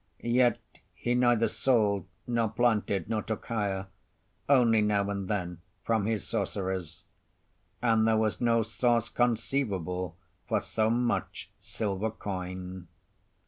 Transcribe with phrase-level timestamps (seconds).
[0.23, 0.57] Yet
[0.95, 8.17] he neither sold, nor planted, nor took hire—only now and then from his sorceries—and there
[8.17, 10.17] was no source conceivable
[10.47, 12.87] for so much silver coin.